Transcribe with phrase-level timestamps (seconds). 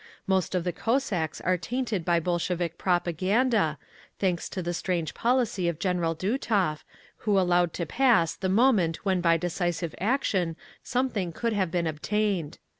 [0.25, 3.77] Most of the Cossacks are tainted by Bolshevik propaganda,
[4.17, 6.83] thanks to the strange policy of General Dutov,
[7.17, 12.57] who allowed to pass the moment when by decisive action something could have been obtained.